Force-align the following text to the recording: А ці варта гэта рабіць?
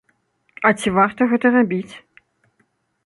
А 0.69 0.71
ці 0.79 0.93
варта 0.95 1.21
гэта 1.33 1.47
рабіць? 1.57 1.93